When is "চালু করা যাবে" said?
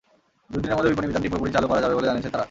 1.55-1.95